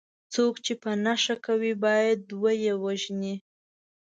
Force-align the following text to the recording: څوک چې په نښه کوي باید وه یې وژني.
څوک 0.33 0.53
چې 0.65 0.73
په 0.81 0.91
نښه 1.05 1.35
کوي 1.45 1.73
باید 1.85 2.19
وه 2.41 2.51
یې 2.63 2.73
وژني. 2.83 3.35